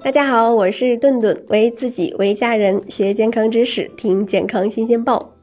[0.00, 5.34] 大家好，我是顿顿，为自己为家人学健康知识，听健康新鲜报。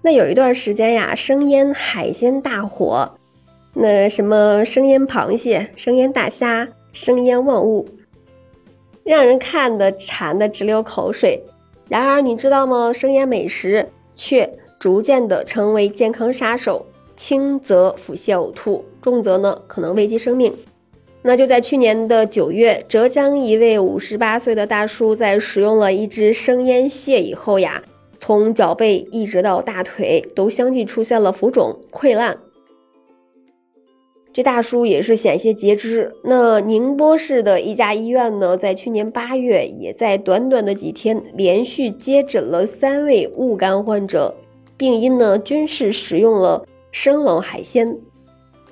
[0.00, 3.14] 那有一段时间呀，生腌海鲜大火，
[3.74, 7.86] 那什么生腌螃蟹、生腌大虾、生腌万物，
[9.04, 11.42] 让人看的馋的直流口水。
[11.90, 12.90] 然而你知道吗？
[12.90, 20.52] 生腌美食却逐渐的成为健康杀手，轻则腹泻呕吐，重则呢可能危及生命。
[21.26, 27.82] 那就在去年的九月，浙江一位五十八岁的大叔在食用了一只生腌蟹以后呀，
[28.18, 32.36] 从脚背一直到大腿都相继出现了浮肿溃烂。
[34.34, 36.12] 这大叔也是险些截肢。
[36.24, 44.34] 那宁波市的一家医院呢，在去年八月，也在短短的几天连续接诊了三位误肝患者，
[44.76, 47.96] 病因呢均是食用了生冷海鲜。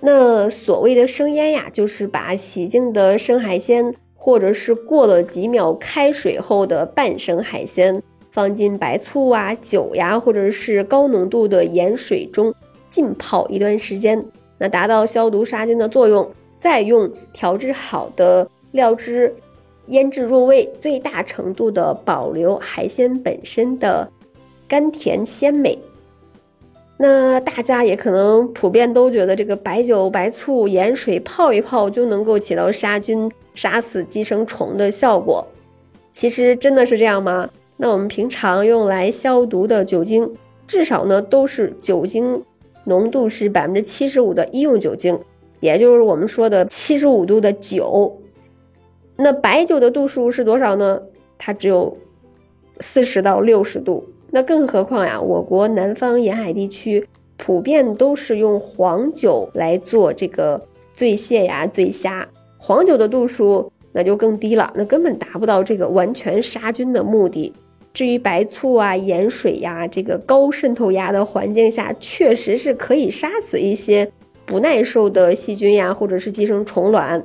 [0.04, 12.52] 那所谓的生腌呀，就是把洗净的生海鲜，或者是过了几秒开水后的半生海鲜，放进白醋啊、酒呀，或者是高浓度的盐水中
[12.90, 14.24] 浸泡一段时间，
[14.58, 16.28] 那达到消毒杀菌的作用，
[16.58, 19.32] 再用调制好的料汁
[19.86, 24.10] 腌制入味，最大程度的保留海鲜本身的
[24.66, 25.78] 甘甜鲜美。
[27.04, 35.44] 那大家也可能普遍都觉得这个白酒、白醋、盐水泡一泡就能够起到杀菌、杀死寄生虫的效果。
[36.12, 37.50] 其实真的是这样吗？
[37.76, 40.32] 那我们平常用来消毒的酒精，
[40.68, 42.40] 至少呢都是酒精
[42.84, 45.18] 浓度是百分之七十五的医用酒精，
[45.58, 48.16] 也就是我们说的七十五度的酒。
[49.16, 51.02] 那白酒的度数是多少呢？
[51.36, 51.98] 它只有
[52.78, 54.04] 四十到六十度。
[54.34, 60.60] 那更何况呀，我国南方沿海地区普遍都是用黄酒来做这个
[60.94, 67.52] 醉蟹呀、醉虾，黄酒的度数那就更低了，那根本达不到这个完全杀菌的目的。
[67.92, 74.10] 至于白醋啊、盐水呀，这个高渗透压的环境下，确实是可以杀死一些
[74.46, 77.22] 不耐受的细菌呀，或者是寄生虫卵。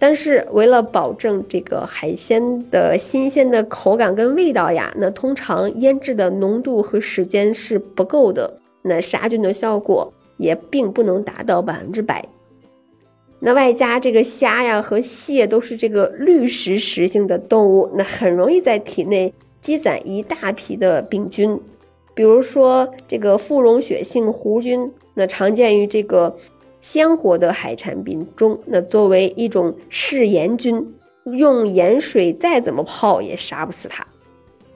[0.00, 12.24] 但是为了保证这个海鲜的新鲜的口感跟味道呀，那通常腌制的浓度和时间是不够的，那杀菌的效果也并不能达到百分之百。
[13.40, 21.60] 那外加这个虾呀和蟹都是这个滤食食性的动物，那很容易在体内积攒一大批的病菌，
[22.14, 26.36] 比如说这个副溶血性弧菌，那常见于这个。
[26.80, 30.94] 鲜活的海产品中，那作为一种嗜盐菌，
[31.24, 34.06] 用盐水再怎么泡也杀不死它。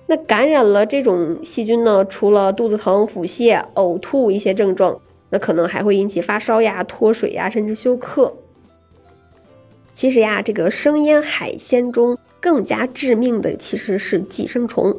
[0.06, 8.34] 那感染了这种细菌呢，除了肚子疼、腹泻、呕吐一些症状，那可能还会引起发烧呀、脱水呀，甚至休克。
[9.94, 14.94] 其实呀，这个生腌海鲜中更加致命的其实是寄生虫。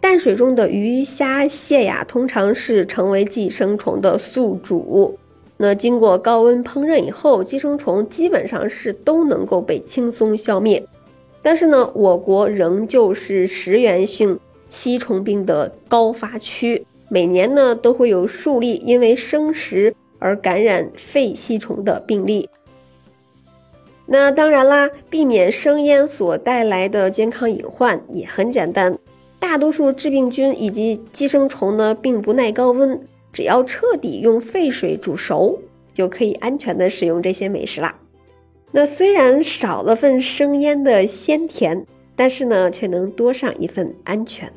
[0.00, 5.18] 淡水中的鱼虾蟹呀，通常是成为寄生虫的宿主。
[5.62, 10.82] 那经过高温烹饪以后，寄生虫基本上是都能够被轻松消灭。
[11.42, 14.40] 但是呢，我国仍旧是食源性
[14.70, 22.48] 吸虫病的高发区，每年呢都会有数例因为生食而感染肺吸虫的病例。
[24.06, 28.98] 那当然啦，避免生腌所带来的健康隐患也很简单，
[29.38, 32.98] 大多数致病菌以及寄生虫呢并不耐高温。
[33.32, 35.60] 只要彻底用沸水煮熟，
[35.92, 37.94] 就可以安全的使用这些美食啦。
[38.72, 44.52] 那虽然少了份生腌的鲜甜，但是呢，却能多上一份安全。